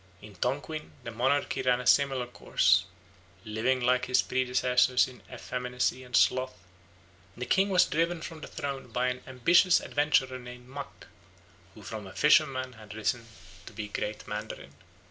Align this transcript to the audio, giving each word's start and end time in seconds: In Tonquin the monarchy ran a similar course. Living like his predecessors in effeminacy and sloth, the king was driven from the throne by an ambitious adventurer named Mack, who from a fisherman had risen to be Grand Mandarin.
In 0.23 0.33
Tonquin 0.35 0.93
the 1.03 1.11
monarchy 1.11 1.61
ran 1.61 1.79
a 1.79 1.85
similar 1.85 2.25
course. 2.25 2.85
Living 3.45 3.79
like 3.81 4.05
his 4.05 4.23
predecessors 4.23 5.07
in 5.07 5.21
effeminacy 5.31 6.03
and 6.03 6.15
sloth, 6.17 6.57
the 7.37 7.45
king 7.45 7.69
was 7.69 7.85
driven 7.85 8.19
from 8.19 8.41
the 8.41 8.47
throne 8.47 8.87
by 8.89 9.09
an 9.09 9.21
ambitious 9.27 9.79
adventurer 9.79 10.39
named 10.39 10.67
Mack, 10.67 11.05
who 11.75 11.83
from 11.83 12.07
a 12.07 12.15
fisherman 12.15 12.73
had 12.73 12.95
risen 12.95 13.27
to 13.67 13.73
be 13.73 13.89
Grand 13.89 14.25
Mandarin. 14.27 14.73